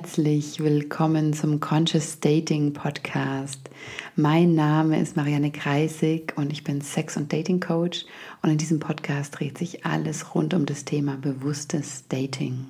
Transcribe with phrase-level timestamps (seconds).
[0.00, 3.68] herzlich willkommen zum Conscious Dating Podcast.
[4.14, 8.04] Mein Name ist Marianne Kreisig und ich bin Sex- und Dating Coach
[8.40, 12.66] und in diesem Podcast dreht sich alles rund um das Thema bewusstes Dating.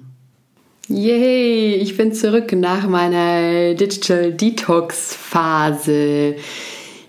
[0.88, 6.36] Yay, ich bin zurück nach meiner Digital Detox Phase.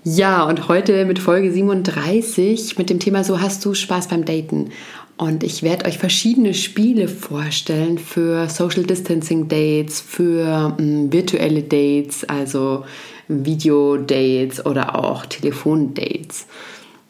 [0.03, 4.71] Ja, und heute mit Folge 37 mit dem Thema So hast du Spaß beim Daten.
[5.19, 12.23] Und ich werde euch verschiedene Spiele vorstellen für Social Distancing Dates, für ähm, virtuelle Dates,
[12.23, 12.85] also
[13.27, 16.47] Video-Dates oder auch Telefon-Dates.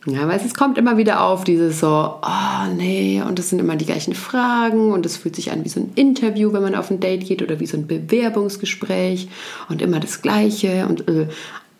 [0.07, 3.75] Ja, weil es kommt immer wieder auf, dieses so, oh nee, und das sind immer
[3.75, 6.89] die gleichen Fragen und es fühlt sich an wie so ein Interview, wenn man auf
[6.89, 9.27] ein Date geht oder wie so ein Bewerbungsgespräch
[9.69, 11.27] und immer das Gleiche und äh,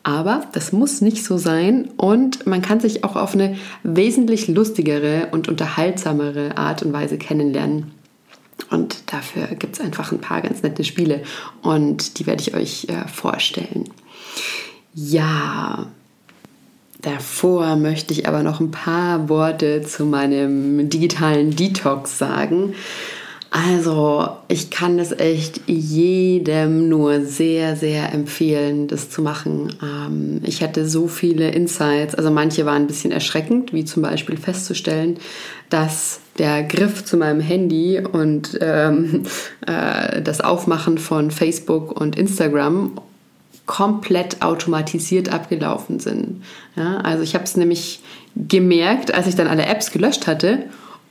[0.10, 5.28] aber das muss nicht so sein und man kann sich auch auf eine wesentlich lustigere
[5.32, 7.92] und unterhaltsamere Art und Weise kennenlernen.
[8.72, 11.22] Und dafür gibt es einfach ein paar ganz nette Spiele
[11.62, 13.86] und die werde ich euch äh, vorstellen.
[14.96, 15.88] Ja,
[17.02, 22.74] davor möchte ich aber noch ein paar Worte zu meinem digitalen Detox sagen.
[23.52, 29.74] Also, ich kann es echt jedem nur sehr, sehr empfehlen, das zu machen.
[29.82, 34.38] Ähm, ich hatte so viele Insights, also manche waren ein bisschen erschreckend, wie zum Beispiel
[34.38, 35.18] festzustellen,
[35.70, 39.24] dass der Griff zu meinem Handy und ähm,
[39.66, 43.00] äh, das Aufmachen von Facebook und Instagram
[43.66, 46.44] komplett automatisiert abgelaufen sind.
[46.76, 48.02] Ja, also ich habe es nämlich
[48.36, 50.66] gemerkt, als ich dann alle Apps gelöscht hatte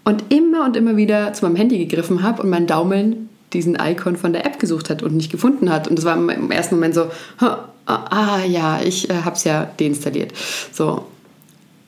[0.08, 4.16] und immer und immer wieder zu meinem Handy gegriffen habe und mein Daumen diesen Icon
[4.16, 5.86] von der App gesucht hat und nicht gefunden hat.
[5.86, 9.68] Und das war im ersten Moment so, ah, ah ja, ich äh, habe es ja
[9.78, 10.32] deinstalliert.
[10.72, 11.04] So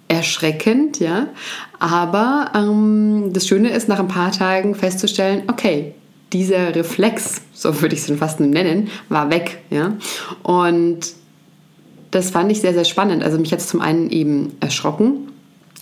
[0.09, 1.29] erschreckend, ja.
[1.79, 5.95] Aber ähm, das Schöne ist, nach ein paar Tagen festzustellen, okay,
[6.35, 9.95] dieser Reflex, so würde ich es schon fast nennen, war weg, ja.
[10.43, 11.15] Und
[12.11, 13.23] das fand ich sehr, sehr spannend.
[13.23, 15.30] Also mich hat es zum einen eben erschrocken,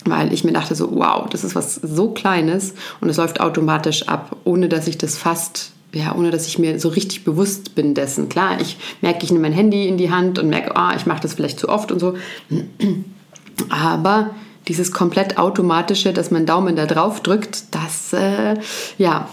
[0.05, 4.07] weil ich mir dachte so, wow, das ist was so Kleines und es läuft automatisch
[4.07, 7.93] ab, ohne dass ich das fast, ja, ohne dass ich mir so richtig bewusst bin
[7.93, 8.29] dessen.
[8.29, 11.21] Klar, ich merke, ich nehme mein Handy in die Hand und merke, ah, ich mache
[11.21, 12.15] das vielleicht zu oft und so.
[13.69, 14.31] Aber
[14.67, 18.55] dieses komplett automatische, dass mein Daumen da drauf drückt, das, äh,
[18.97, 19.27] ja,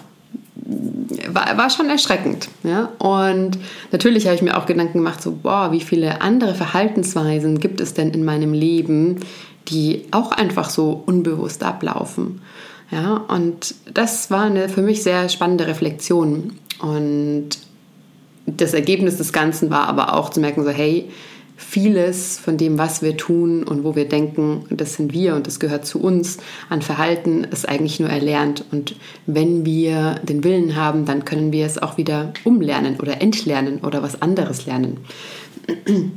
[1.28, 2.49] war, war schon erschreckend.
[2.62, 2.91] Ja?
[2.99, 3.59] Und
[3.93, 7.94] natürlich habe ich mir auch Gedanken gemacht, so, boah, wie viele andere Verhaltensweisen gibt es
[7.94, 9.21] denn in meinem Leben,
[9.69, 12.41] die auch einfach so unbewusst ablaufen.
[12.91, 16.53] Ja, und das war eine für mich sehr spannende Reflexion.
[16.81, 17.48] Und
[18.47, 21.09] das Ergebnis des Ganzen war aber auch zu merken, so, hey,
[21.56, 25.59] vieles von dem, was wir tun und wo wir denken, das sind wir und das
[25.59, 28.65] gehört zu uns, an Verhalten ist eigentlich nur erlernt.
[28.71, 28.94] Und
[29.27, 34.03] wenn wir den Willen haben, dann können wir es auch wieder umlernen oder entlernen oder
[34.03, 34.99] was anderes lernen.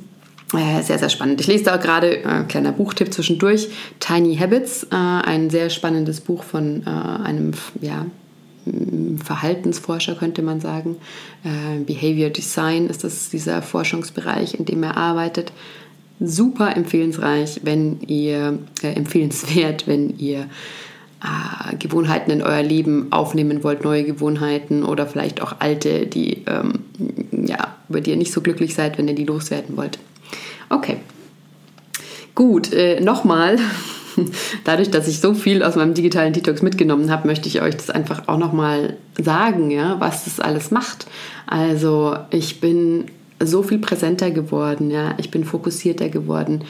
[0.52, 1.40] Äh, sehr, sehr spannend.
[1.42, 6.42] Ich lese da gerade, äh, kleiner Buchtipp zwischendurch, Tiny Habits, äh, ein sehr spannendes Buch
[6.42, 7.52] von äh, einem
[7.82, 8.08] ja,
[9.24, 10.98] Verhaltensforscher, könnte man sagen.
[11.44, 15.52] Äh, Behavior Design ist das dieser Forschungsbereich, in dem er arbeitet.
[16.20, 20.48] Super empfehlensreich, wenn ihr, äh, empfehlenswert, wenn ihr
[21.80, 26.80] Gewohnheiten in euer Leben aufnehmen wollt, neue Gewohnheiten oder vielleicht auch alte, die ähm,
[27.46, 30.00] ja, über die ihr nicht so glücklich seid, wenn ihr die loswerden wollt.
[30.70, 30.98] Okay.
[32.36, 33.58] Gut, äh, nochmal.
[34.64, 37.90] Dadurch, dass ich so viel aus meinem digitalen Detox mitgenommen habe, möchte ich euch das
[37.90, 41.08] einfach auch nochmal sagen, ja, was das alles macht.
[41.48, 43.06] Also ich bin
[43.40, 46.64] so viel präsenter geworden, ja, ich bin fokussierter geworden.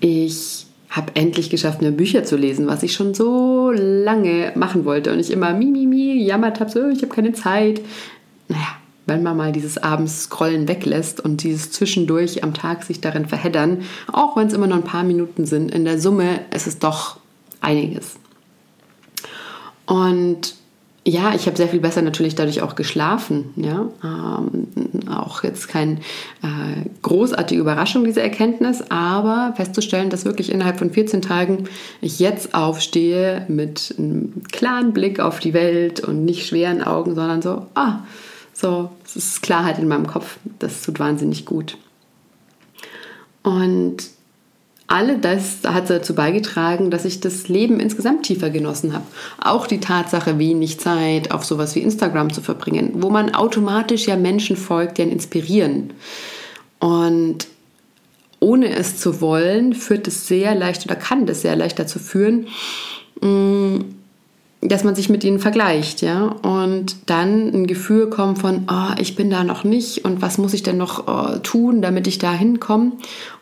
[0.00, 5.12] Ich habe endlich geschafft, mehr Bücher zu lesen, was ich schon so lange machen wollte
[5.12, 7.80] und ich immer mi, mi, mi jammert habe, so, ich habe keine Zeit.
[8.48, 8.77] Naja,
[9.08, 13.82] wenn man mal dieses abends Scrollen weglässt und dieses zwischendurch am Tag sich darin verheddern,
[14.12, 17.18] auch wenn es immer nur ein paar Minuten sind, in der Summe ist es doch
[17.60, 18.16] einiges.
[19.86, 20.54] Und
[21.08, 23.54] ja, ich habe sehr viel besser natürlich dadurch auch geschlafen.
[23.56, 23.88] Ja?
[24.04, 25.94] Ähm, auch jetzt keine
[26.42, 31.64] äh, großartige Überraschung, diese Erkenntnis, aber festzustellen, dass wirklich innerhalb von 14 Tagen
[32.02, 37.40] ich jetzt aufstehe mit einem klaren Blick auf die Welt und nicht schweren Augen, sondern
[37.40, 38.00] so, ah,
[38.60, 40.38] so, es ist Klarheit in meinem Kopf.
[40.58, 41.76] Das tut wahnsinnig gut.
[43.44, 43.98] Und
[44.88, 49.04] alle das hat dazu beigetragen, dass ich das Leben insgesamt tiefer genossen habe.
[49.40, 54.16] Auch die Tatsache, wenig Zeit auf sowas wie Instagram zu verbringen, wo man automatisch ja
[54.16, 55.92] Menschen folgt, die einen inspirieren.
[56.80, 57.46] Und
[58.40, 62.48] ohne es zu wollen, führt es sehr leicht oder kann das sehr leicht dazu führen,
[63.20, 63.97] mm,
[64.60, 69.14] dass man sich mit ihnen vergleicht, ja, und dann ein Gefühl kommt von, oh, ich
[69.14, 72.32] bin da noch nicht und was muss ich denn noch oh, tun, damit ich da
[72.32, 72.92] hinkomme?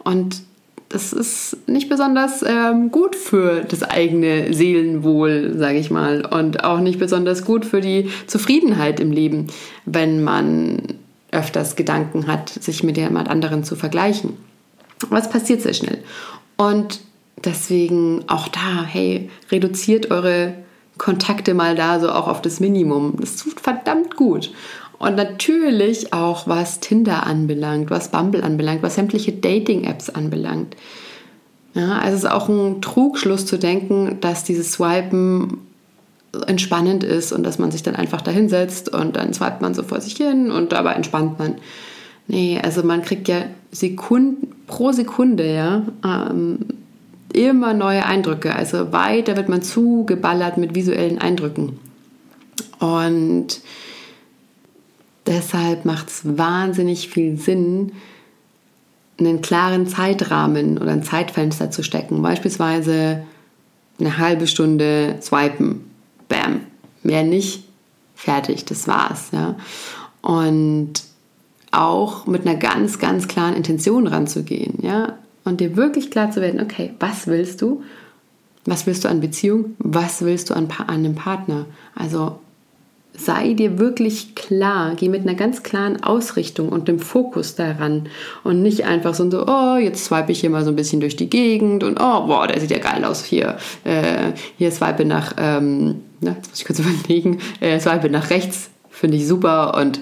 [0.05, 0.43] Und
[0.89, 6.81] das ist nicht besonders ähm, gut für das eigene Seelenwohl, sage ich mal, und auch
[6.81, 9.49] nicht besonders gut für die Zufriedenheit im Leben,
[9.85, 10.83] wenn man
[11.33, 14.35] öfters Gedanken hat, sich mit jemand anderen zu vergleichen.
[15.11, 15.99] Was passiert sehr schnell.
[16.57, 17.01] Und
[17.45, 20.55] deswegen auch da, hey, reduziert eure
[20.99, 23.15] Kontakte mal da so auch auf das Minimum.
[23.21, 24.53] Das tut verdammt gut.
[24.99, 30.75] Und natürlich auch was Tinder anbelangt, was Bumble anbelangt, was sämtliche Dating-Apps anbelangt.
[31.75, 35.59] Ja, also es ist auch ein Trugschluss zu denken, dass dieses Swipen
[36.47, 39.83] entspannend ist und dass man sich dann einfach da hinsetzt und dann swipet man so
[39.83, 41.57] vor sich hin und dabei entspannt man.
[42.29, 46.61] Nee, also man kriegt ja Sekunden pro Sekunde, ja, ähm,
[47.37, 48.55] immer neue Eindrücke.
[48.55, 51.79] Also weiter wird man zugeballert mit visuellen Eindrücken.
[52.79, 53.61] Und
[55.27, 57.93] deshalb macht es wahnsinnig viel Sinn,
[59.19, 62.23] einen klaren Zeitrahmen oder ein Zeitfenster zu stecken.
[62.23, 63.23] Beispielsweise
[63.99, 65.91] eine halbe Stunde swipen.
[66.29, 66.63] Bam.
[67.03, 67.65] Mehr nicht.
[68.15, 68.65] Fertig.
[68.65, 69.29] Das war's.
[69.33, 69.57] Ja.
[70.23, 71.05] Und
[71.71, 74.79] auch mit einer ganz, ganz klaren Intention ranzugehen.
[74.83, 77.83] Ja und dir wirklich klar zu werden, okay, was willst du?
[78.65, 79.77] Was willst du an Beziehung?
[79.79, 81.67] Was willst du an, an einem Partner?
[81.95, 82.41] Also
[83.17, 88.09] sei dir wirklich klar, geh mit einer ganz klaren Ausrichtung und dem Fokus daran
[88.45, 91.17] und nicht einfach so, so oh, jetzt swipe ich hier mal so ein bisschen durch
[91.17, 93.57] die Gegend und oh, boah, der sieht ja geil aus hier.
[93.85, 98.71] Äh, hier swipe nach, ähm, na, jetzt muss ich kurz überlegen, äh, swipe nach rechts,
[98.91, 100.01] finde ich super und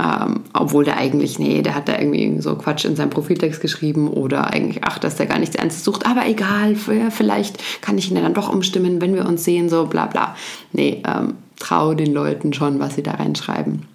[0.00, 4.08] ähm, obwohl der eigentlich, nee, der hat da irgendwie so Quatsch in seinem Profiltext geschrieben
[4.08, 8.16] oder eigentlich, ach, dass der gar nichts Ernstes sucht, aber egal, vielleicht kann ich ihn
[8.16, 10.36] dann doch umstimmen, wenn wir uns sehen, so bla bla.
[10.72, 13.86] Nee, ähm, trau den Leuten schon, was sie da reinschreiben.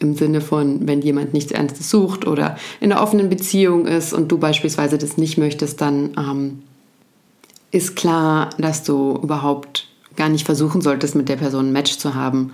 [0.00, 4.30] Im Sinne von, wenn jemand nichts Ernstes sucht oder in einer offenen Beziehung ist und
[4.32, 6.62] du beispielsweise das nicht möchtest, dann ähm,
[7.70, 9.86] ist klar, dass du überhaupt
[10.16, 12.52] gar nicht versuchen solltest, mit der Person ein Match zu haben,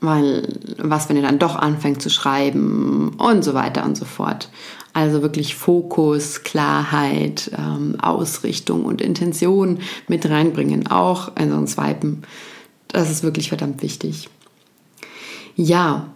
[0.00, 0.46] weil
[0.78, 4.48] was, wenn ihr dann doch anfängt zu schreiben und so weiter und so fort.
[4.92, 9.78] Also wirklich Fokus, Klarheit, ähm, Ausrichtung und Intention
[10.08, 12.22] mit reinbringen, auch in so ein Swipen.
[12.88, 14.28] Das ist wirklich verdammt wichtig.
[15.54, 16.08] Ja,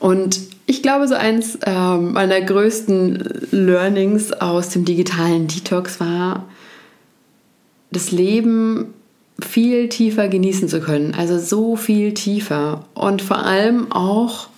[0.00, 6.44] und ich glaube, so eins ähm, meiner größten Learnings aus dem digitalen Detox war,
[7.90, 8.94] das Leben
[9.40, 11.14] viel tiefer genießen zu können.
[11.14, 12.84] Also so viel tiefer.
[12.94, 14.48] Und vor allem auch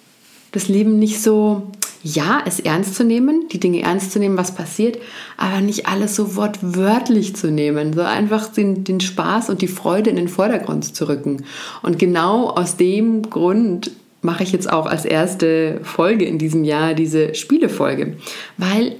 [0.52, 1.70] das Leben nicht so,
[2.02, 4.98] ja, es ernst zu nehmen, die Dinge ernst zu nehmen, was passiert,
[5.36, 7.92] aber nicht alles so wortwörtlich zu nehmen.
[7.92, 11.44] So einfach den, den Spaß und die Freude in den Vordergrund zu rücken.
[11.82, 13.90] Und genau aus dem Grund
[14.22, 18.16] mache ich jetzt auch als erste Folge in diesem Jahr diese Spielefolge.
[18.56, 18.96] Weil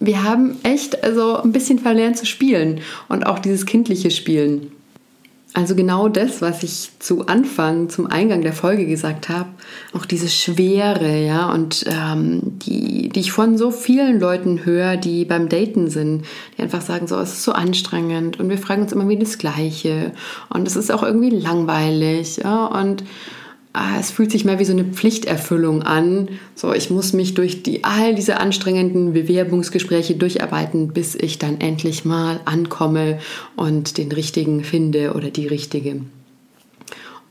[0.00, 4.72] wir haben echt also ein bisschen verlernt zu spielen und auch dieses kindliche Spielen.
[5.54, 9.48] Also genau das, was ich zu Anfang, zum Eingang der Folge gesagt habe,
[9.94, 15.24] auch diese Schwere, ja, und ähm, die, die ich von so vielen Leuten höre, die
[15.24, 18.92] beim Daten sind, die einfach sagen, so, es ist so anstrengend und wir fragen uns
[18.92, 20.12] immer wieder das Gleiche
[20.50, 23.02] und es ist auch irgendwie langweilig, ja, und
[23.78, 26.28] ah, es fühlt sich mehr wie so eine Pflichterfüllung an.
[26.54, 32.04] So, ich muss mich durch die, all diese anstrengenden Bewerbungsgespräche durcharbeiten, bis ich dann endlich
[32.04, 33.20] mal ankomme
[33.56, 36.00] und den richtigen finde oder die richtige.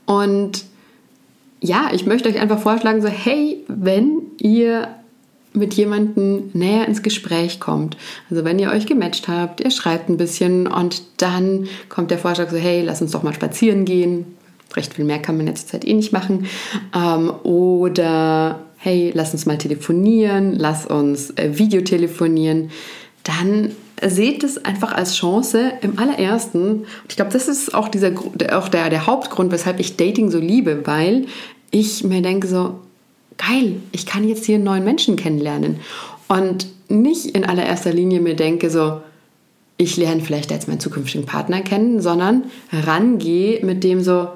[0.06, 0.64] Und
[1.60, 4.88] ja, ich möchte euch einfach vorschlagen, so, hey, wenn ihr
[5.52, 7.96] mit jemandem näher ins Gespräch kommt.
[8.30, 12.50] Also wenn ihr euch gematcht habt, ihr schreibt ein bisschen und dann kommt der Vorschlag
[12.50, 14.37] so, hey, lass uns doch mal spazieren gehen
[14.74, 16.46] recht viel mehr kann man jetzt Zeit eh nicht machen.
[16.94, 22.70] Ähm, oder hey, lass uns mal telefonieren, lass uns äh, Videotelefonieren.
[23.24, 23.72] Dann
[24.06, 26.84] seht es einfach als Chance im allerersten.
[27.08, 28.12] Ich glaube, das ist auch, dieser,
[28.52, 31.26] auch der, der Hauptgrund, weshalb ich Dating so liebe, weil
[31.70, 32.78] ich mir denke so,
[33.36, 35.80] geil, ich kann jetzt hier einen neuen Menschen kennenlernen.
[36.28, 39.00] Und nicht in allererster Linie mir denke so,
[39.76, 44.28] ich lerne vielleicht jetzt meinen zukünftigen Partner kennen, sondern rangehe mit dem so,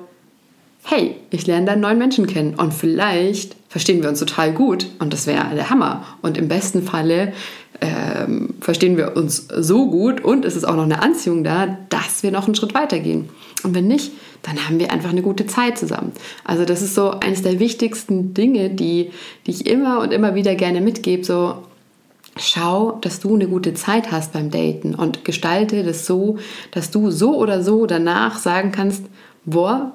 [0.85, 4.87] hey, ich lerne da einen neuen Menschen kennen und vielleicht verstehen wir uns total gut
[4.99, 6.05] und das wäre der Hammer.
[6.23, 7.33] Und im besten Falle
[7.81, 12.23] ähm, verstehen wir uns so gut und es ist auch noch eine Anziehung da, dass
[12.23, 13.29] wir noch einen Schritt weitergehen.
[13.63, 14.13] Und wenn nicht,
[14.43, 16.13] dann haben wir einfach eine gute Zeit zusammen.
[16.45, 19.11] Also das ist so eines der wichtigsten Dinge, die,
[19.47, 21.25] die ich immer und immer wieder gerne mitgebe.
[21.25, 21.55] So
[22.37, 26.39] schau, dass du eine gute Zeit hast beim Daten und gestalte das so,
[26.73, 29.05] dass du so oder so danach sagen kannst,
[29.45, 29.93] boah,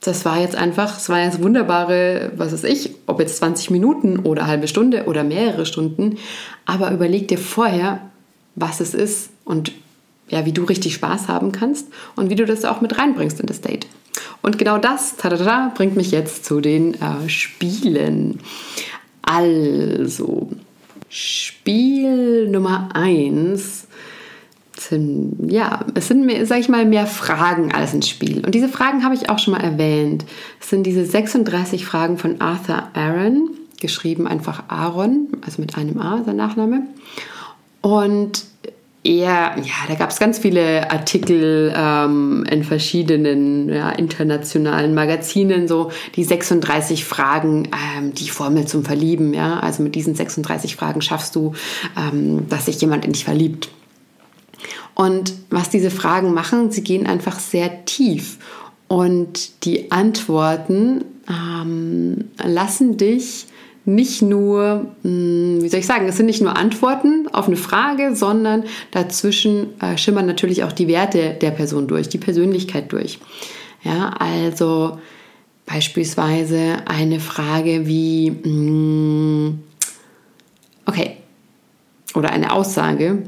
[0.00, 4.20] das war jetzt einfach, es war jetzt wunderbare, was weiß ich, ob jetzt 20 Minuten
[4.20, 6.18] oder halbe Stunde oder mehrere Stunden,
[6.64, 8.00] aber überleg dir vorher,
[8.54, 9.72] was es ist und
[10.28, 13.46] ja, wie du richtig Spaß haben kannst und wie du das auch mit reinbringst in
[13.46, 13.86] das Date.
[14.42, 18.40] Und genau das tada, bringt mich jetzt zu den äh, Spielen.
[19.22, 20.48] Also,
[21.08, 23.85] Spiel Nummer 1
[24.88, 28.44] sind, ja, es sind, sag ich mal, mehr Fragen als ein Spiel.
[28.44, 30.24] Und diese Fragen habe ich auch schon mal erwähnt.
[30.60, 33.50] Es sind diese 36 Fragen von Arthur Aaron,
[33.80, 36.82] geschrieben einfach Aaron, also mit einem A, sein Nachname.
[37.80, 38.44] Und
[39.06, 45.92] er, ja, da gab es ganz viele Artikel ähm, in verschiedenen ja, internationalen Magazinen, so
[46.16, 51.36] die 36 Fragen, ähm, die Formel zum Verlieben, ja, also mit diesen 36 Fragen schaffst
[51.36, 51.52] du,
[51.96, 53.68] ähm, dass sich jemand in dich verliebt.
[54.96, 58.38] Und was diese Fragen machen, sie gehen einfach sehr tief
[58.88, 63.46] und die Antworten ähm, lassen dich
[63.84, 68.16] nicht nur, hm, wie soll ich sagen, es sind nicht nur Antworten auf eine Frage,
[68.16, 73.18] sondern dazwischen äh, schimmern natürlich auch die Werte der Person durch, die Persönlichkeit durch.
[73.84, 74.98] Ja, also
[75.66, 79.58] beispielsweise eine Frage wie, hm,
[80.86, 81.18] okay,
[82.14, 83.24] oder eine Aussage,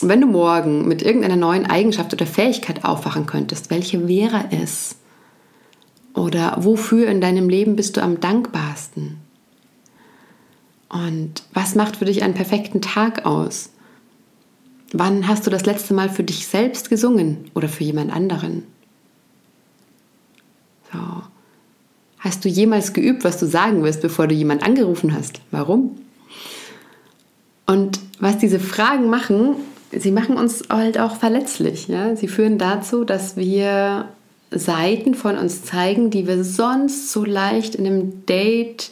[0.00, 4.96] wenn du morgen mit irgendeiner neuen Eigenschaft oder Fähigkeit aufwachen könntest, welche wäre es?
[6.14, 9.18] Oder wofür in deinem Leben bist du am dankbarsten?
[10.88, 13.70] Und was macht für dich einen perfekten Tag aus?
[14.92, 18.62] Wann hast du das letzte Mal für dich selbst gesungen oder für jemand anderen?
[20.92, 20.98] So.
[22.18, 25.40] Hast du jemals geübt, was du sagen wirst, bevor du jemand angerufen hast?
[25.50, 25.96] Warum?
[28.18, 29.56] Was diese Fragen machen,
[29.92, 31.88] sie machen uns halt auch verletzlich.
[31.88, 32.16] Ja?
[32.16, 34.08] Sie führen dazu, dass wir
[34.50, 38.90] Seiten von uns zeigen, die wir sonst so leicht in einem Date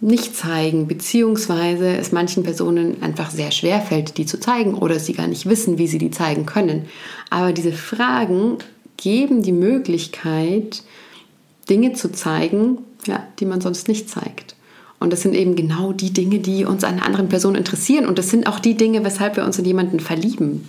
[0.00, 5.12] nicht zeigen, beziehungsweise es manchen Personen einfach sehr schwer fällt, die zu zeigen oder sie
[5.12, 6.86] gar nicht wissen, wie sie die zeigen können.
[7.30, 8.58] Aber diese Fragen
[8.96, 10.84] geben die Möglichkeit,
[11.68, 14.54] Dinge zu zeigen, ja, die man sonst nicht zeigt.
[15.00, 18.06] Und das sind eben genau die Dinge, die uns an anderen Personen interessieren.
[18.06, 20.68] Und das sind auch die Dinge, weshalb wir uns in jemanden verlieben.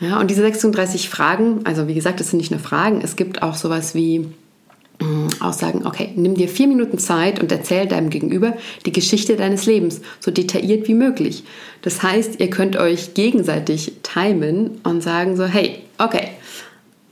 [0.00, 3.42] Ja, und diese 36 Fragen, also wie gesagt, das sind nicht nur Fragen, es gibt
[3.42, 4.20] auch sowas wie
[5.00, 9.66] mm, Aussagen, okay, nimm dir vier Minuten Zeit und erzähl deinem Gegenüber die Geschichte deines
[9.66, 11.42] Lebens, so detailliert wie möglich.
[11.82, 16.28] Das heißt, ihr könnt euch gegenseitig timen und sagen so, hey, okay,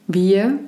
[0.06, 0.59] wir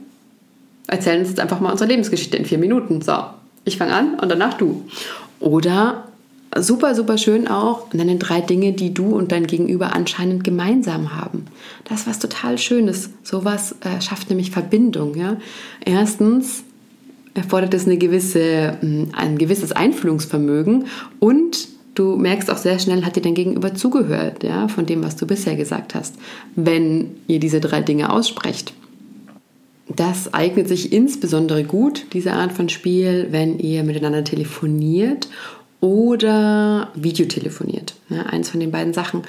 [0.89, 3.01] erzählen uns jetzt einfach mal unsere Lebensgeschichte in vier Minuten.
[3.01, 3.17] So,
[3.65, 4.85] ich fange an und danach du.
[5.41, 6.09] Oder
[6.57, 11.47] super, super schön auch, nenne drei Dinge, die du und dein Gegenüber anscheinend gemeinsam haben.
[11.85, 13.11] Das ist was total Schönes.
[13.23, 15.15] Sowas äh, schafft nämlich Verbindung.
[15.15, 15.37] Ja?
[15.85, 16.65] Erstens
[17.35, 20.87] erfordert es eine gewisse, hm, ein gewisses Einfühlungsvermögen
[21.21, 25.17] und du merkst auch sehr schnell, hat dir dein Gegenüber zugehört, ja, von dem, was
[25.17, 26.15] du bisher gesagt hast,
[26.55, 28.73] wenn ihr diese drei Dinge aussprecht.
[29.89, 35.29] Das eignet sich insbesondere gut, diese Art von Spiel, wenn ihr miteinander telefoniert
[35.81, 37.95] oder Videotelefoniert.
[38.11, 39.23] Ja, eins von den beiden Sachen.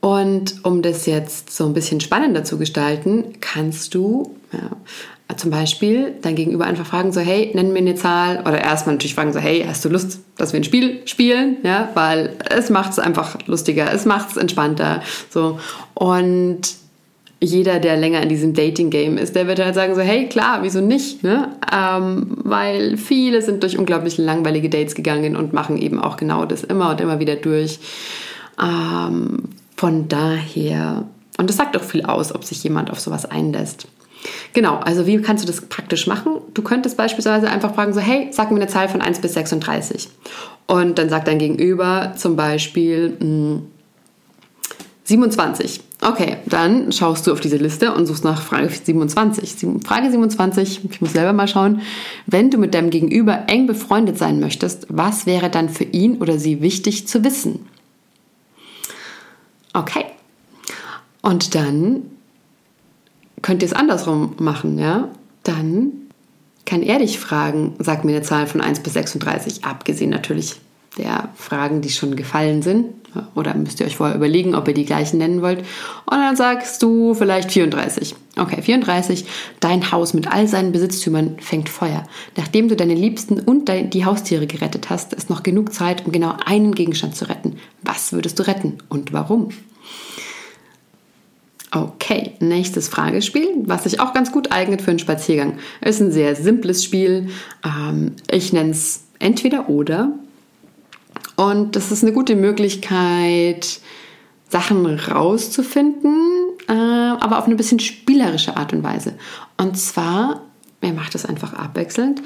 [0.00, 6.14] Und um das jetzt so ein bisschen spannender zu gestalten, kannst du ja, zum Beispiel
[6.20, 8.40] dein Gegenüber einfach fragen, so hey, nenn mir eine Zahl.
[8.40, 11.58] Oder erstmal natürlich fragen, so hey, hast du Lust, dass wir ein Spiel spielen?
[11.62, 15.02] Ja, weil es macht es einfach lustiger, es macht es entspannter.
[15.30, 15.60] So.
[15.94, 16.81] Und
[17.42, 20.80] jeder, der länger in diesem Dating-Game ist, der wird halt sagen so, hey, klar, wieso
[20.80, 21.24] nicht?
[21.24, 21.48] Ne?
[21.72, 26.62] Ähm, weil viele sind durch unglaublich langweilige Dates gegangen und machen eben auch genau das
[26.62, 27.80] immer und immer wieder durch.
[28.62, 31.04] Ähm, von daher,
[31.36, 33.88] und das sagt auch viel aus, ob sich jemand auf sowas einlässt.
[34.52, 36.34] Genau, also wie kannst du das praktisch machen?
[36.54, 40.08] Du könntest beispielsweise einfach fragen so, hey, sag mir eine Zahl von 1 bis 36.
[40.68, 43.62] Und dann sagt dein Gegenüber zum Beispiel mh, hm,
[45.04, 45.80] 27.
[46.04, 49.84] Okay, dann schaust du auf diese Liste und suchst nach Frage 27.
[49.84, 51.80] Frage 27, ich muss selber mal schauen.
[52.26, 56.40] Wenn du mit deinem Gegenüber eng befreundet sein möchtest, was wäre dann für ihn oder
[56.40, 57.66] sie wichtig zu wissen?
[59.74, 60.06] Okay.
[61.20, 62.02] Und dann
[63.40, 65.08] könnt ihr es andersrum machen, ja?
[65.44, 65.92] Dann
[66.66, 70.56] kann er dich fragen, sag mir eine Zahl von 1 bis 36, abgesehen natürlich
[70.98, 72.86] der Fragen, die schon gefallen sind.
[73.34, 75.58] Oder müsst ihr euch vorher überlegen, ob ihr die gleichen nennen wollt.
[75.58, 78.14] Und dann sagst du vielleicht 34.
[78.38, 79.26] Okay, 34.
[79.60, 82.04] Dein Haus mit all seinen Besitztümern fängt Feuer.
[82.36, 86.36] Nachdem du deine Liebsten und die Haustiere gerettet hast, ist noch genug Zeit, um genau
[86.46, 87.56] einen Gegenstand zu retten.
[87.82, 89.50] Was würdest du retten und warum?
[91.74, 95.58] Okay, nächstes Fragespiel, was sich auch ganz gut eignet für einen Spaziergang.
[95.80, 97.28] Ist ein sehr simples Spiel.
[97.64, 100.12] Ähm, ich nenne es entweder oder.
[101.36, 103.80] Und das ist eine gute Möglichkeit,
[104.48, 106.14] Sachen rauszufinden,
[106.68, 109.14] äh, aber auf eine bisschen spielerische Art und Weise.
[109.56, 110.42] Und zwar,
[110.82, 112.22] ihr macht das einfach abwechselnd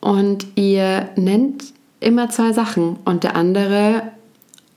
[0.00, 4.02] und ihr nennt immer zwei Sachen und der andere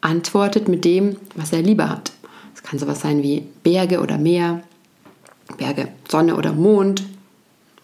[0.01, 2.11] antwortet mit dem, was er lieber hat.
[2.55, 4.61] Es kann sowas sein wie Berge oder Meer,
[5.57, 7.03] Berge, Sonne oder Mond,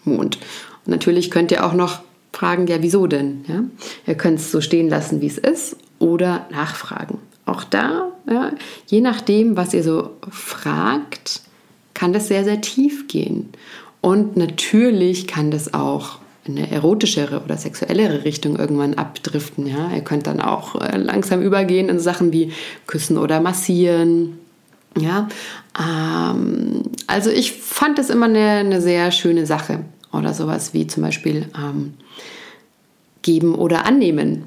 [0.04, 0.38] Mond.
[0.84, 2.00] Und natürlich könnt ihr auch noch
[2.32, 3.44] fragen, ja, wieso denn?
[3.48, 3.64] Ja?
[4.06, 7.18] Ihr könnt es so stehen lassen, wie es ist, oder nachfragen.
[7.46, 8.52] Auch da, ja,
[8.86, 11.40] je nachdem, was ihr so fragt,
[11.94, 13.48] kann das sehr, sehr tief gehen.
[14.00, 19.66] Und natürlich kann das auch in eine erotischere oder sexuellere Richtung irgendwann abdriften.
[19.66, 19.90] Ja?
[19.94, 22.52] Ihr könnt dann auch äh, langsam übergehen in Sachen wie
[22.86, 24.38] Küssen oder Massieren.
[24.98, 25.28] Ja,
[25.78, 29.80] ähm, also ich fand es immer eine, eine, sehr schöne Sache.
[30.12, 31.94] Oder sowas wie zum Beispiel ähm,
[33.22, 34.44] geben oder annehmen.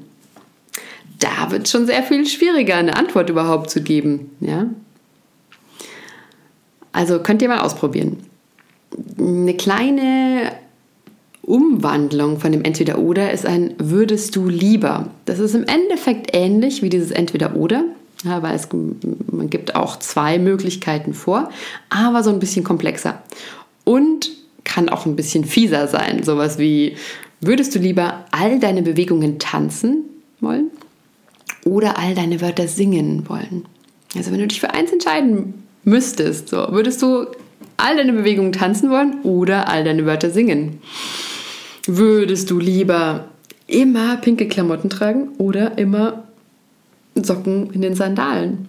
[1.22, 4.32] Da wird es schon sehr viel schwieriger, eine Antwort überhaupt zu geben.
[4.40, 4.66] Ja?
[6.90, 8.16] Also könnt ihr mal ausprobieren.
[9.16, 10.50] Eine kleine
[11.42, 15.10] Umwandlung von dem Entweder-Oder ist ein Würdest du lieber.
[15.24, 17.84] Das ist im Endeffekt ähnlich wie dieses Entweder-Oder,
[18.24, 18.68] ja, weil es,
[19.30, 21.50] man gibt auch zwei Möglichkeiten vor,
[21.88, 23.22] aber so ein bisschen komplexer.
[23.84, 24.28] Und
[24.64, 26.24] kann auch ein bisschen fieser sein.
[26.24, 26.96] Sowas wie,
[27.40, 30.04] würdest du lieber all deine Bewegungen tanzen
[30.40, 30.72] wollen
[31.64, 33.64] oder all deine Wörter singen wollen?
[34.16, 35.54] Also wenn du dich für eins entscheiden
[35.84, 37.26] müsstest, so, würdest du
[37.76, 40.80] all deine Bewegungen tanzen wollen oder all deine Wörter singen?
[41.86, 43.28] Würdest du lieber
[43.66, 46.24] immer pinke Klamotten tragen oder immer
[47.14, 48.68] Socken in den Sandalen?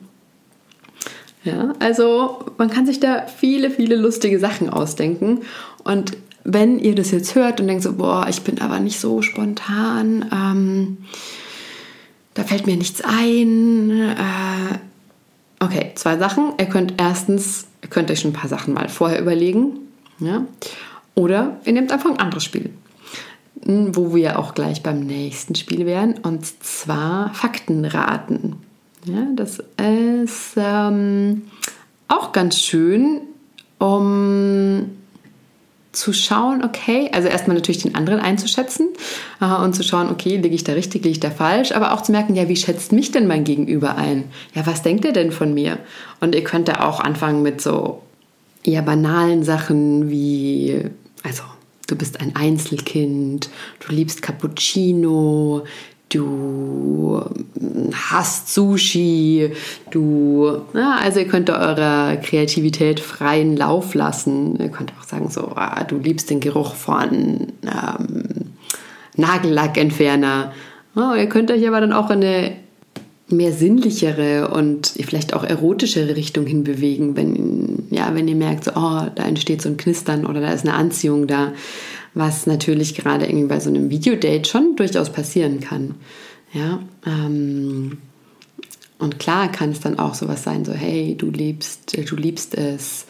[1.43, 5.41] Ja, also man kann sich da viele, viele lustige Sachen ausdenken.
[5.83, 9.21] Und wenn ihr das jetzt hört und denkt so, boah, ich bin aber nicht so
[9.21, 10.97] spontan, ähm,
[12.33, 13.89] da fällt mir nichts ein.
[13.91, 16.53] Äh, okay, zwei Sachen.
[16.59, 19.79] Ihr könnt erstens, ihr könnt euch schon ein paar Sachen mal vorher überlegen.
[20.19, 20.45] Ja?
[21.15, 22.71] Oder ihr nehmt einfach ein anderes Spiel
[23.65, 28.57] wo wir auch gleich beim nächsten Spiel wären, und zwar Faktenraten.
[29.05, 31.43] Ja, das ist ähm,
[32.07, 33.21] auch ganz schön,
[33.79, 34.91] um
[35.93, 38.89] zu schauen, okay, also erstmal natürlich den anderen einzuschätzen
[39.39, 42.01] äh, und zu schauen, okay, liege ich da richtig, liege ich da falsch, aber auch
[42.01, 44.25] zu merken, ja, wie schätzt mich denn mein Gegenüber ein?
[44.55, 45.77] Ja, was denkt er denn von mir?
[46.19, 48.01] Und ihr könnt da auch anfangen mit so
[48.63, 50.81] eher banalen Sachen wie,
[51.21, 51.43] also
[51.87, 53.49] du bist ein Einzelkind,
[53.85, 55.63] du liebst Cappuccino,
[56.13, 57.21] du
[57.93, 59.51] hast Sushi,
[59.91, 64.57] du, ja, also ihr könnt eurer Kreativität freien Lauf lassen.
[64.59, 68.23] Ihr könnt auch sagen, so, ah, du liebst den Geruch von ähm,
[69.15, 70.53] Nagellackentferner.
[70.95, 72.62] Oh, ihr könnt euch aber dann auch in eine
[73.33, 79.01] mehr sinnlichere und vielleicht auch erotischere Richtung hinbewegen, wenn, ja, wenn ihr merkt, so, oh,
[79.13, 81.53] da entsteht so ein Knistern oder da ist eine Anziehung da,
[82.13, 85.95] was natürlich gerade irgendwie bei so einem Videodate schon durchaus passieren kann.
[86.53, 87.97] Ja, ähm,
[88.99, 93.05] und klar kann es dann auch sowas sein, so, hey, du liebst, du liebst es,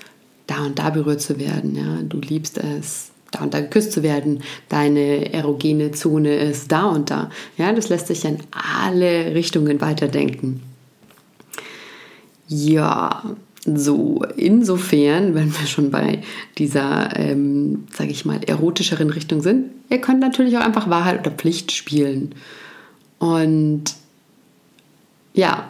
[0.48, 4.04] da und da berührt zu werden, ja, du liebst es, da und da geküsst zu
[4.04, 7.30] werden, deine erogene Zone ist da und da.
[7.58, 10.62] Ja, das lässt sich in alle Richtungen weiterdenken.
[12.48, 13.24] Ja,
[13.66, 16.20] so, insofern, wenn wir schon bei
[16.58, 21.32] dieser, ähm, sage ich mal, erotischeren Richtung sind, ihr könnt natürlich auch einfach Wahrheit oder
[21.32, 22.36] Pflicht spielen.
[23.20, 23.86] Und
[25.34, 25.70] ja,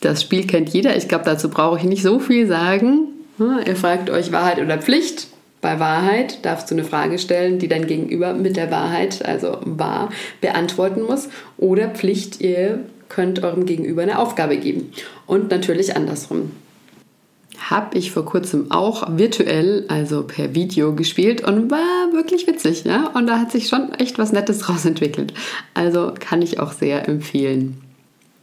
[0.00, 0.96] das Spiel kennt jeder.
[0.96, 3.08] Ich glaube, dazu brauche ich nicht so viel sagen.
[3.38, 5.28] Ihr fragt euch Wahrheit oder Pflicht.
[5.62, 10.10] Bei Wahrheit darfst du eine Frage stellen, die dein Gegenüber mit der Wahrheit, also wahr,
[10.40, 11.28] beantworten muss.
[11.56, 14.92] Oder Pflicht, ihr könnt eurem Gegenüber eine Aufgabe geben.
[15.24, 16.50] Und natürlich andersrum.
[17.58, 23.12] Habe ich vor kurzem auch virtuell, also per Video gespielt und war wirklich witzig, ja.
[23.14, 25.32] Und da hat sich schon echt was Nettes draus entwickelt.
[25.74, 27.80] Also kann ich auch sehr empfehlen.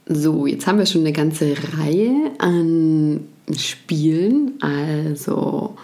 [0.07, 3.27] So, jetzt haben wir schon eine ganze Reihe an
[3.57, 4.53] Spielen.
[4.61, 5.75] Also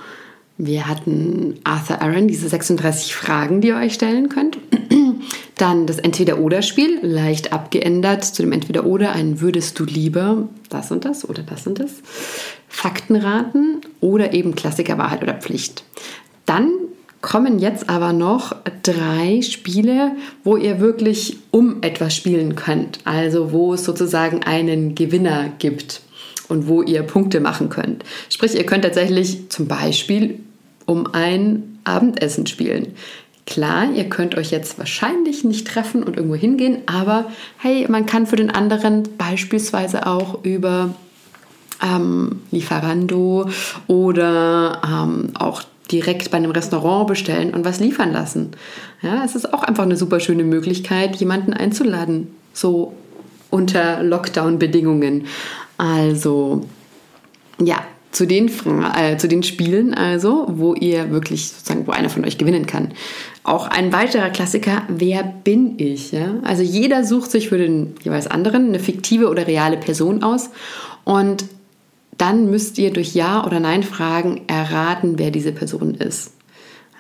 [0.58, 4.58] wir hatten Arthur Aaron, diese 36 Fragen, die ihr euch stellen könnt.
[5.58, 11.28] Dann das Entweder-Oder-Spiel, leicht abgeändert zu dem Entweder-Oder, ein Würdest du lieber das und das
[11.28, 11.92] oder das und das.
[12.70, 15.84] Faktenraten oder eben Klassiker Wahrheit oder Pflicht.
[16.46, 16.70] Dann
[17.22, 20.12] kommen jetzt aber noch drei Spiele,
[20.44, 23.00] wo ihr wirklich um etwas spielen könnt.
[23.04, 26.02] Also wo es sozusagen einen Gewinner gibt.
[26.50, 28.04] Und wo ihr Punkte machen könnt.
[28.30, 30.40] Sprich, ihr könnt tatsächlich zum Beispiel
[30.86, 32.94] um ein Abendessen spielen.
[33.46, 37.26] Klar, ihr könnt euch jetzt wahrscheinlich nicht treffen und irgendwo hingehen, aber
[37.58, 40.96] hey, man kann für den anderen beispielsweise auch über
[41.84, 43.50] ähm, Lieferando
[43.88, 48.52] oder ähm, auch direkt bei einem Restaurant bestellen und was liefern lassen.
[49.04, 52.96] Ja, es ist auch einfach eine super schöne Möglichkeit, jemanden einzuladen, so
[53.52, 55.26] unter Lockdown-Bedingungen.
[55.78, 56.66] Also,
[57.60, 57.86] ja,
[58.16, 58.50] zu den,
[58.96, 62.94] äh, zu den Spielen also, wo ihr wirklich sozusagen, wo einer von euch gewinnen kann.
[63.44, 66.14] Auch ein weiterer Klassiker, wer bin ich?
[66.14, 66.36] Ja?
[66.44, 70.50] Also jeder sucht sich für den jeweils anderen eine fiktive oder reale Person aus
[71.04, 71.46] und
[72.18, 76.32] dann müsst ihr durch Ja oder Nein Fragen erraten, wer diese Person ist.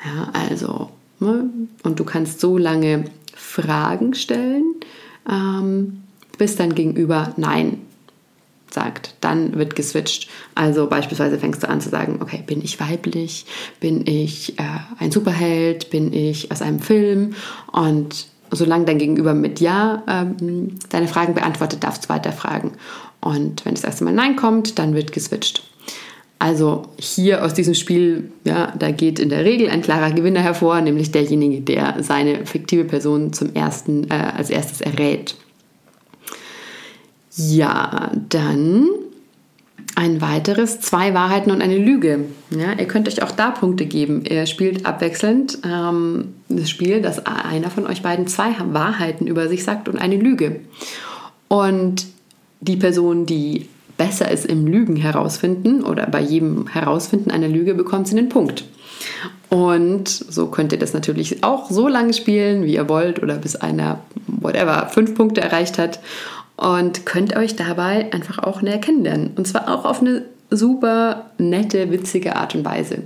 [0.03, 0.89] Ja, also,
[1.21, 1.49] ne?
[1.83, 4.75] und du kannst so lange Fragen stellen,
[5.29, 6.01] ähm,
[6.38, 7.79] bis dein Gegenüber Nein
[8.75, 9.15] sagt.
[9.21, 10.29] Dann wird geswitcht.
[10.53, 13.47] Also beispielsweise fängst du an zu sagen, okay, bin ich weiblich?
[13.79, 14.63] Bin ich äh,
[14.99, 15.89] ein Superheld?
[15.89, 17.33] Bin ich aus einem Film?
[17.71, 22.73] Und solange dein Gegenüber mit Ja ähm, deine Fragen beantwortet, darfst du weiter fragen.
[23.19, 25.63] Und wenn das erste Mal Nein kommt, dann wird geswitcht.
[26.38, 30.81] Also hier aus diesem Spiel, ja, da geht in der Regel ein klarer Gewinner hervor,
[30.81, 35.35] nämlich derjenige, der seine fiktive Person zum ersten, äh, als erstes errät.
[37.36, 38.88] Ja, dann
[39.95, 42.26] ein weiteres, zwei Wahrheiten und eine Lüge.
[42.50, 44.24] Ja, ihr könnt euch auch da Punkte geben.
[44.26, 49.63] Ihr spielt abwechselnd ähm, das Spiel, dass einer von euch beiden zwei Wahrheiten über sich
[49.63, 50.62] sagt und eine Lüge.
[51.48, 52.06] Und
[52.60, 58.08] die Person, die besser ist im Lügen herausfinden oder bei jedem Herausfinden einer Lüge, bekommt
[58.08, 58.65] sie einen Punkt.
[59.50, 63.56] Und so könnt ihr das natürlich auch so lange spielen, wie ihr wollt, oder bis
[63.56, 66.00] einer, whatever, fünf Punkte erreicht hat
[66.57, 69.31] und könnt euch dabei einfach auch näher kennenlernen.
[69.35, 72.99] Und zwar auch auf eine super nette, witzige Art und Weise.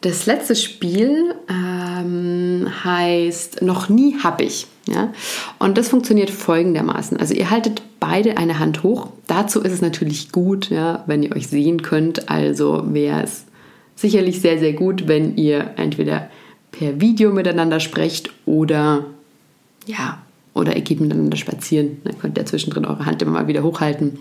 [0.00, 4.66] Das letzte Spiel ähm, heißt Noch nie hab ich.
[4.86, 5.12] Ja?
[5.58, 7.16] Und das funktioniert folgendermaßen.
[7.16, 9.08] Also ihr haltet beide eine Hand hoch.
[9.26, 12.28] Dazu ist es natürlich gut, ja, wenn ihr euch sehen könnt.
[12.28, 13.44] Also wäre es
[13.96, 16.28] sicherlich sehr, sehr gut, wenn ihr entweder
[16.70, 19.06] per Video miteinander sprecht oder
[19.86, 20.18] ja,
[20.54, 21.98] oder ihr geht miteinander spazieren.
[22.04, 24.18] Dann könnt ihr zwischendrin eure Hand immer mal wieder hochhalten.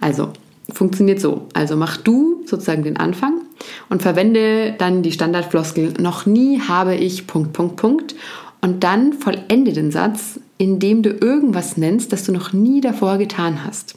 [0.00, 0.32] Also
[0.72, 1.46] funktioniert so.
[1.52, 3.40] Also mach du sozusagen den Anfang
[3.88, 8.14] und verwende dann die Standardfloskel noch nie habe ich Punkt, Punkt, Punkt
[8.60, 13.64] und dann vollende den Satz, indem du irgendwas nennst, das du noch nie davor getan
[13.64, 13.96] hast.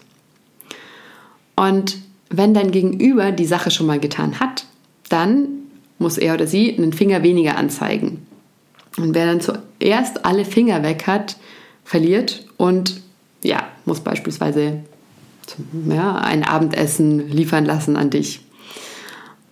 [1.56, 1.98] Und
[2.30, 4.66] wenn dein Gegenüber die Sache schon mal getan hat,
[5.10, 5.48] dann
[5.98, 8.26] muss er oder sie einen Finger weniger anzeigen.
[8.98, 11.38] Und wer dann zuerst alle Finger weg hat,
[11.90, 13.02] verliert und
[13.44, 14.74] ja, muss beispielsweise
[15.90, 18.42] ja, ein Abendessen liefern lassen an dich.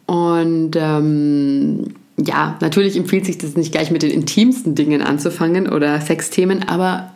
[0.05, 5.99] Und ähm, ja, natürlich empfiehlt sich das nicht gleich mit den intimsten Dingen anzufangen oder
[5.99, 7.11] Sexthemen, aber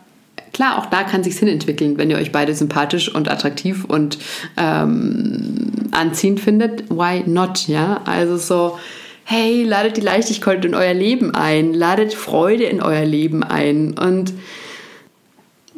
[0.52, 4.18] klar, auch da kann sich Sinn entwickeln, wenn ihr euch beide sympathisch und attraktiv und
[4.56, 6.90] ähm, anziehend findet.
[6.90, 7.68] Why not?
[7.68, 8.76] Ja, also so,
[9.22, 14.32] hey, ladet die Leichtigkeit in euer Leben ein, ladet Freude in euer Leben ein und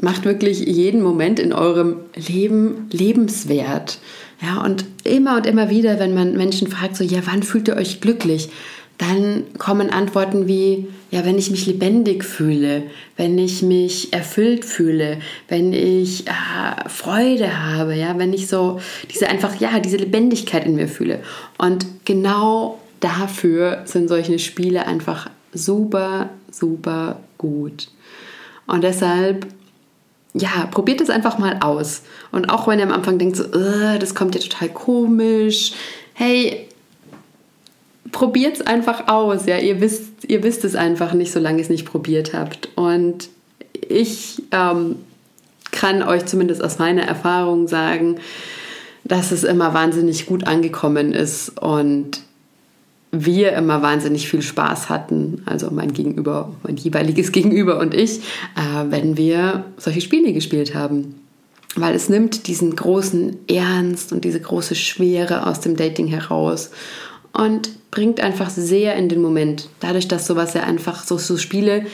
[0.04, 3.98] macht wirklich jeden Moment in eurem Leben lebenswert.
[4.40, 7.76] Ja, und immer und immer wieder, wenn man Menschen fragt, so, ja, wann fühlt ihr
[7.76, 8.50] euch glücklich?
[8.98, 12.82] Dann kommen Antworten wie, ja, wenn ich mich lebendig fühle,
[13.16, 18.80] wenn ich mich erfüllt fühle, wenn ich äh, Freude habe, ja, wenn ich so
[19.12, 21.20] diese einfach, ja, diese Lebendigkeit in mir fühle.
[21.56, 27.88] Und genau dafür sind solche Spiele einfach super, super gut.
[28.66, 29.46] Und deshalb
[30.34, 32.02] ja, probiert es einfach mal aus.
[32.32, 35.72] Und auch wenn ihr am Anfang denkt, so, das kommt ja total komisch,
[36.12, 36.68] hey,
[38.10, 39.46] probiert es einfach aus.
[39.46, 42.68] Ja, ihr wisst, ihr wisst es einfach nicht, solange ihr es nicht probiert habt.
[42.74, 43.28] Und
[43.88, 44.96] ich ähm,
[45.70, 48.16] kann euch zumindest aus meiner Erfahrung sagen,
[49.04, 52.22] dass es immer wahnsinnig gut angekommen ist und
[53.14, 58.18] wir immer wahnsinnig viel Spaß hatten, also mein Gegenüber, mein jeweiliges Gegenüber und ich,
[58.56, 61.14] äh, wenn wir solche Spiele gespielt haben.
[61.76, 66.70] Weil es nimmt diesen großen Ernst und diese große Schwere aus dem Dating heraus
[67.32, 69.68] und bringt einfach sehr in den Moment.
[69.80, 71.86] Dadurch, dass sowas ja einfach so, so Spiele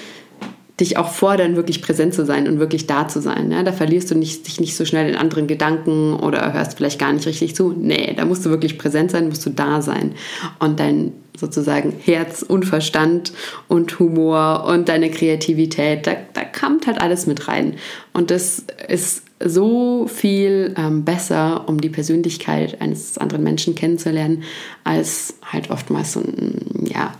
[0.80, 3.50] dich auch fordern, wirklich präsent zu sein und wirklich da zu sein.
[3.52, 3.62] Ja?
[3.62, 7.12] Da verlierst du nicht, dich nicht so schnell in anderen Gedanken oder hörst vielleicht gar
[7.12, 7.74] nicht richtig zu.
[7.76, 10.12] Nee, da musst du wirklich präsent sein, musst du da sein.
[10.58, 13.32] Und dein sozusagen Herz und Verstand
[13.68, 17.76] und Humor und deine Kreativität, da, da kommt halt alles mit rein.
[18.12, 24.42] Und das ist so viel ähm, besser, um die Persönlichkeit eines anderen Menschen kennenzulernen,
[24.84, 27.14] als halt oftmals so ein, ja,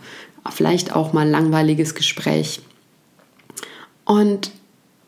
[0.51, 2.61] vielleicht auch mal langweiliges Gespräch.
[4.11, 4.51] Und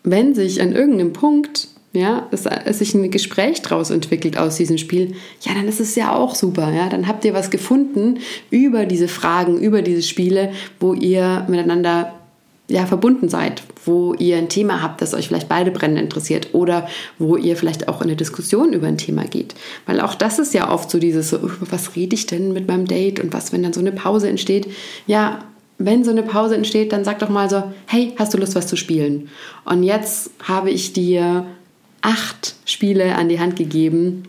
[0.05, 4.79] wenn sich an irgendeinem Punkt ja, es, es sich ein Gespräch daraus entwickelt aus diesem
[4.79, 8.87] Spiel, ja, dann ist es ja auch super, ja, dann habt ihr was gefunden über
[8.87, 12.15] diese Fragen, über diese Spiele, wo ihr miteinander
[12.69, 16.89] ja, verbunden seid, wo ihr ein Thema habt, das euch vielleicht beide brennend interessiert oder
[17.19, 19.55] wo ihr vielleicht auch in eine Diskussion über ein Thema geht.
[19.85, 22.87] Weil auch das ist ja oft so dieses, so, was rede ich denn mit meinem
[22.87, 24.69] Date und was, wenn dann so eine Pause entsteht?
[25.07, 25.41] Ja,
[25.79, 28.67] wenn so eine Pause entsteht, dann sag doch mal so, hey, hast du Lust, was
[28.67, 29.29] zu spielen?
[29.65, 31.47] Und jetzt habe ich dir
[32.03, 34.25] acht Spiele an die Hand gegeben,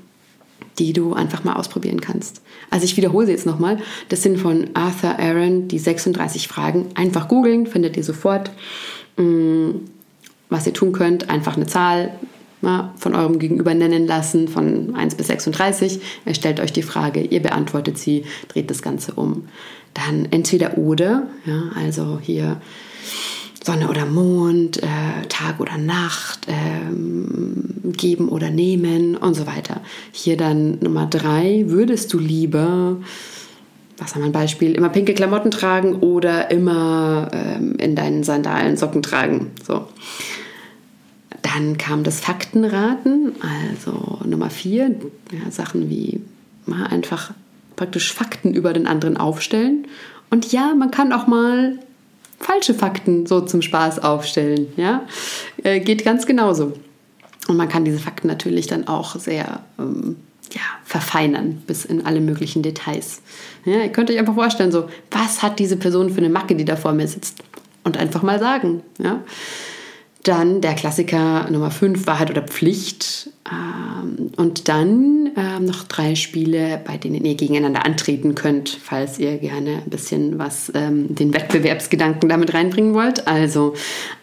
[0.79, 2.41] die du einfach mal ausprobieren kannst.
[2.69, 3.77] Also ich wiederhole sie jetzt nochmal.
[4.09, 6.87] Das sind von Arthur Aaron die 36 Fragen.
[6.95, 8.49] Einfach googeln, findet ihr sofort.
[9.17, 9.71] Mm,
[10.49, 12.13] was ihr tun könnt, einfach eine Zahl
[12.95, 15.99] von eurem Gegenüber nennen lassen, von 1 bis 36.
[16.23, 19.49] Er stellt euch die Frage, ihr beantwortet sie, dreht das Ganze um.
[19.93, 22.61] Dann entweder oder, ja, also hier
[23.63, 29.81] Sonne oder Mond, äh, Tag oder Nacht, äh, geben oder nehmen und so weiter.
[30.11, 32.97] Hier dann Nummer drei, würdest du lieber,
[33.97, 38.75] was haben wir ein Beispiel, immer pinke Klamotten tragen oder immer ähm, in deinen Sandalen
[38.75, 39.51] Socken tragen?
[39.65, 39.87] So.
[41.41, 44.95] Dann kam das Faktenraten, also Nummer vier,
[45.31, 46.21] ja, Sachen wie
[46.65, 47.33] mal einfach
[47.75, 49.87] praktisch Fakten über den anderen aufstellen.
[50.29, 51.79] Und ja, man kann auch mal
[52.39, 54.67] falsche Fakten so zum Spaß aufstellen.
[54.75, 55.05] Ja?
[55.63, 56.73] Äh, geht ganz genauso.
[57.47, 60.17] Und man kann diese Fakten natürlich dann auch sehr ähm,
[60.51, 63.21] ja, verfeinern bis in alle möglichen Details.
[63.65, 66.65] Ja, ihr könnt euch einfach vorstellen, so, was hat diese Person für eine Macke, die
[66.65, 67.43] da vor mir sitzt?
[67.83, 68.81] Und einfach mal sagen.
[68.97, 69.21] Ja?
[70.23, 73.29] Dann der Klassiker Nummer 5, Wahrheit oder Pflicht.
[73.51, 79.37] Ähm, und dann ähm, noch drei Spiele, bei denen ihr gegeneinander antreten könnt, falls ihr
[79.37, 83.27] gerne ein bisschen was, ähm, den Wettbewerbsgedanken damit reinbringen wollt.
[83.27, 83.73] Also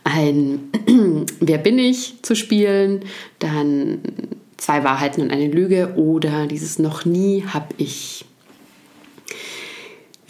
[0.04, 0.70] ein
[1.40, 3.00] Wer bin ich zu spielen,
[3.38, 3.98] dann
[4.56, 8.24] zwei Wahrheiten und eine Lüge oder dieses Noch nie hab ich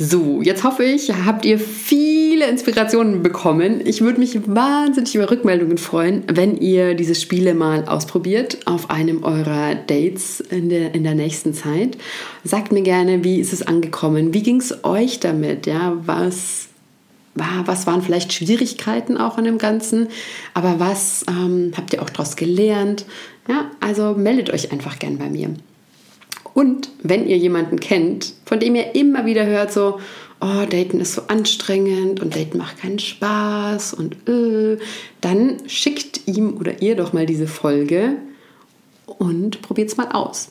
[0.03, 3.87] so, jetzt hoffe ich, habt ihr viele Inspirationen bekommen.
[3.87, 9.23] Ich würde mich wahnsinnig über Rückmeldungen freuen, wenn ihr diese Spiele mal ausprobiert auf einem
[9.25, 11.99] eurer Dates in der, in der nächsten Zeit.
[12.45, 14.33] Sagt mir gerne, wie ist es angekommen?
[14.33, 15.67] Wie ging es euch damit?
[15.67, 16.69] Ja, was
[17.35, 20.09] war, was waren vielleicht Schwierigkeiten auch an dem Ganzen,
[20.55, 23.05] aber was ähm, habt ihr auch daraus gelernt?
[23.49, 25.51] Ja, also meldet euch einfach gern bei mir.
[26.61, 29.99] Und wenn ihr jemanden kennt, von dem ihr immer wieder hört, so,
[30.43, 34.77] oh, Daten ist so anstrengend und Daten macht keinen Spaß und äh,
[35.23, 38.17] dann schickt ihm oder ihr doch mal diese Folge
[39.07, 40.51] und probiert es mal aus.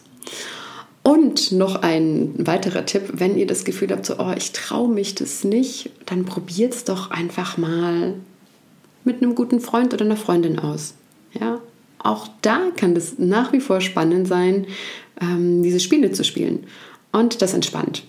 [1.04, 5.14] Und noch ein weiterer Tipp, wenn ihr das Gefühl habt, so, oh, ich traue mich
[5.14, 8.16] das nicht, dann probiert es doch einfach mal
[9.04, 10.96] mit einem guten Freund oder einer Freundin aus.
[11.40, 11.62] Ja,
[12.02, 14.66] auch da kann das nach wie vor spannend sein,
[15.22, 16.66] ähm, diese Spiele zu spielen.
[17.12, 18.04] Und das entspannt.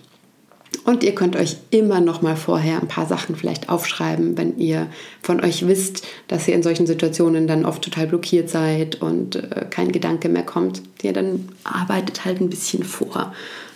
[0.83, 4.87] Und ihr könnt euch immer noch mal vorher ein paar Sachen vielleicht aufschreiben, wenn ihr
[5.21, 9.65] von euch wisst, dass ihr in solchen Situationen dann oft total blockiert seid und äh,
[9.69, 10.81] kein Gedanke mehr kommt.
[11.01, 13.33] Ja, dann arbeitet halt ein bisschen vor.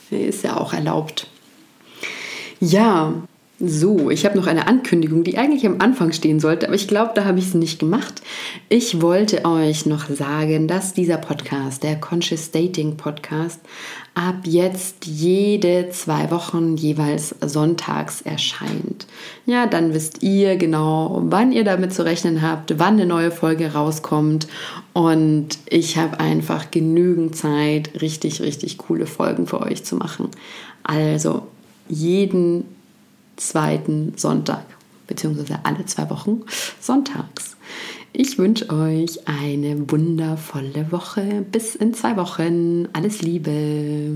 [0.09, 1.27] Ist ja auch erlaubt.
[2.59, 3.13] Ja,
[3.57, 7.11] so, ich habe noch eine Ankündigung, die eigentlich am Anfang stehen sollte, aber ich glaube,
[7.15, 8.21] da habe ich es nicht gemacht.
[8.67, 13.61] Ich wollte euch noch sagen, dass dieser Podcast, der Conscious Dating Podcast,
[14.13, 19.07] ab jetzt jede zwei Wochen jeweils sonntags erscheint.
[19.45, 23.71] Ja, dann wisst ihr genau, wann ihr damit zu rechnen habt, wann eine neue Folge
[23.71, 24.47] rauskommt
[24.91, 30.27] und ich habe einfach genügend Zeit, richtig, richtig coole Folgen für euch zu machen.
[30.83, 31.43] Also
[31.87, 32.74] jeden
[33.35, 34.65] zweiten Sonntag,
[35.07, 36.43] beziehungsweise alle zwei Wochen
[36.79, 37.55] sonntags.
[38.13, 41.45] Ich wünsche euch eine wundervolle Woche.
[41.51, 42.87] Bis in zwei Wochen.
[42.93, 44.13] Alles Liebe.